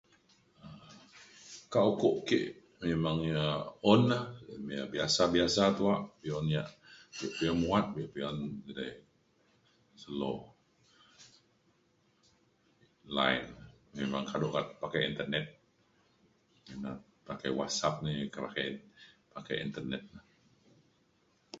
ka 1.71 1.79
ukuk 1.91 2.15
ke' 2.27 2.45
memang 2.85 3.17
ia 3.31 3.45
un 3.93 4.01
ne 4.67 4.75
biasa 4.93 5.21
biasa 5.35 5.61
tuak 5.77 6.01
be'un 6.21 6.45
ia 6.55 6.63
be'un 7.39 7.57
muat 7.63 7.85
be'un 8.15 8.37
ia 8.43 8.61
edai 8.69 8.91
slow. 10.01 10.35
line 13.17 13.47
memang 13.99 14.23
kaduk 14.29 14.51
okat 14.51 14.67
pakai 14.81 15.01
internet 15.09 15.45
pakai 17.27 17.49
whatsapp 17.57 17.95
ini 18.01 18.15
pakai 19.39 19.55
internet. 19.65 20.03